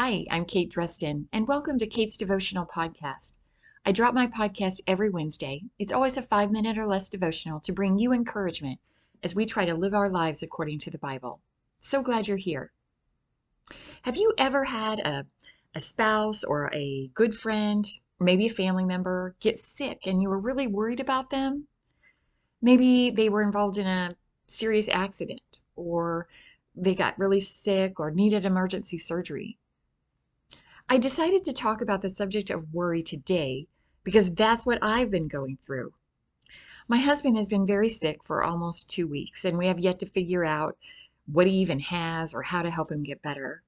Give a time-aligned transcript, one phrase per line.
[0.00, 3.36] Hi, I'm Kate Dreston, and welcome to Kate's Devotional Podcast.
[3.84, 5.64] I drop my podcast every Wednesday.
[5.76, 8.78] It's always a five minute or less devotional to bring you encouragement
[9.24, 11.40] as we try to live our lives according to the Bible.
[11.80, 12.70] So glad you're here.
[14.02, 15.26] Have you ever had a,
[15.74, 17.84] a spouse or a good friend,
[18.20, 21.66] maybe a family member, get sick and you were really worried about them?
[22.62, 24.14] Maybe they were involved in a
[24.46, 26.28] serious accident or
[26.76, 29.58] they got really sick or needed emergency surgery.
[30.90, 33.66] I decided to talk about the subject of worry today
[34.04, 35.92] because that's what I've been going through.
[36.88, 40.06] My husband has been very sick for almost two weeks, and we have yet to
[40.06, 40.78] figure out
[41.26, 43.62] what he even has or how to help him get better.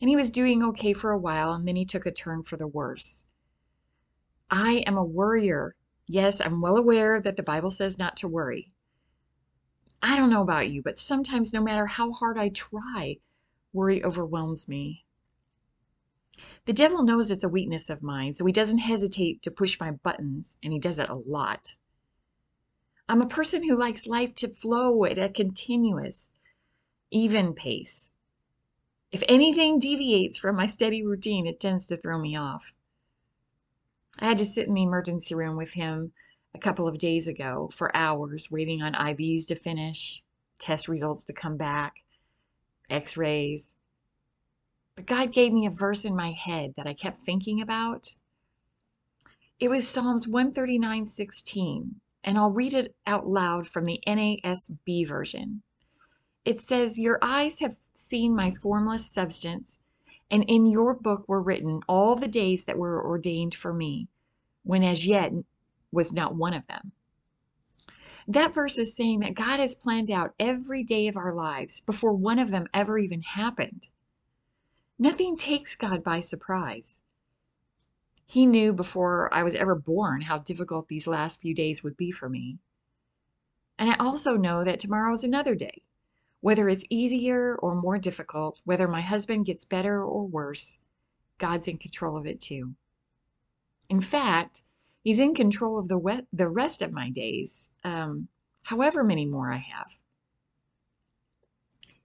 [0.00, 2.56] And he was doing okay for a while, and then he took a turn for
[2.56, 3.22] the worse.
[4.50, 5.76] I am a worrier.
[6.08, 8.72] Yes, I'm well aware that the Bible says not to worry.
[10.02, 13.18] I don't know about you, but sometimes, no matter how hard I try,
[13.72, 15.04] worry overwhelms me.
[16.64, 19.90] The devil knows it's a weakness of mine, so he doesn't hesitate to push my
[19.90, 21.76] buttons, and he does it a lot.
[23.08, 26.32] I'm a person who likes life to flow at a continuous,
[27.10, 28.10] even pace.
[29.10, 32.76] If anything deviates from my steady routine, it tends to throw me off.
[34.18, 36.12] I had to sit in the emergency room with him
[36.54, 40.22] a couple of days ago for hours waiting on IVs to finish,
[40.58, 42.02] test results to come back,
[42.90, 43.76] x rays.
[44.98, 48.16] But God gave me a verse in my head that I kept thinking about.
[49.60, 55.62] It was Psalms 139 16, and I'll read it out loud from the NASB version.
[56.44, 59.78] It says, Your eyes have seen my formless substance,
[60.32, 64.08] and in your book were written all the days that were ordained for me,
[64.64, 65.30] when as yet
[65.92, 66.90] was not one of them.
[68.26, 72.14] That verse is saying that God has planned out every day of our lives before
[72.14, 73.86] one of them ever even happened.
[74.98, 77.02] Nothing takes God by surprise.
[78.26, 82.10] He knew before I was ever born how difficult these last few days would be
[82.10, 82.58] for me.
[83.78, 85.82] And I also know that tomorrow is another day.
[86.40, 90.78] Whether it's easier or more difficult, whether my husband gets better or worse,
[91.38, 92.74] God's in control of it too.
[93.88, 94.62] In fact,
[95.04, 98.28] He's in control of the, we- the rest of my days, um,
[98.64, 100.00] however many more I have.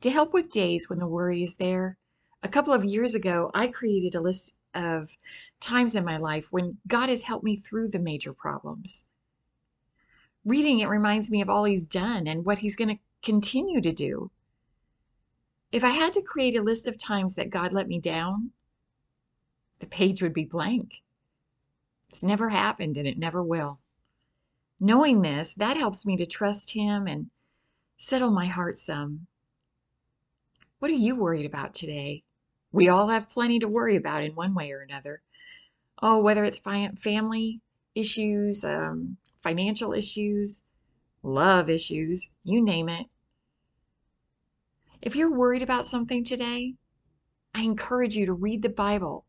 [0.00, 1.96] To help with days when the worry is there,
[2.42, 5.16] a couple of years ago, I created a list of
[5.60, 9.04] times in my life when God has helped me through the major problems.
[10.44, 13.92] Reading it reminds me of all He's done and what He's going to continue to
[13.92, 14.30] do.
[15.72, 18.52] If I had to create a list of times that God let me down,
[19.80, 21.02] the page would be blank.
[22.08, 23.80] It's never happened and it never will.
[24.80, 27.30] Knowing this, that helps me to trust Him and
[27.96, 29.26] settle my heart some.
[30.78, 32.22] What are you worried about today?
[32.72, 35.22] We all have plenty to worry about in one way or another.
[36.00, 37.60] Oh, whether it's family
[37.94, 40.62] issues, um, financial issues,
[41.22, 43.06] love issues, you name it.
[45.00, 46.74] If you're worried about something today,
[47.54, 49.26] I encourage you to read the Bible.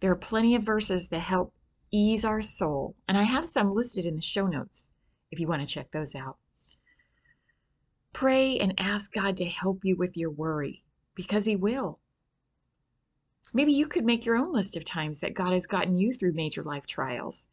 [0.00, 1.54] There are plenty of verses that help
[1.90, 2.94] ease our soul.
[3.08, 4.90] And I have some listed in the show notes
[5.30, 6.36] if you want to check those out.
[8.12, 10.84] Pray and ask God to help you with your worry
[11.14, 12.00] because He will.
[13.52, 16.32] Maybe you could make your own list of times that God has gotten you through
[16.32, 17.46] major life trials.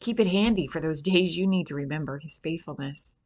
[0.00, 3.16] Keep it handy for those days you need to remember His faithfulness.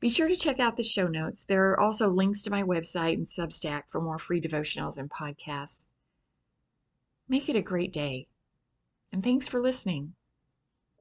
[0.00, 1.44] Be sure to check out the show notes.
[1.44, 5.86] There are also links to my website and Substack for more free devotionals and podcasts.
[7.28, 8.26] Make it a great day.
[9.12, 10.14] And thanks for listening.